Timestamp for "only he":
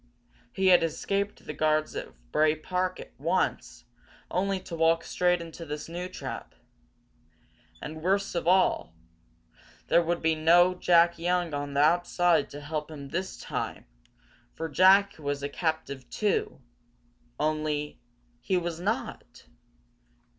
17.39-18.57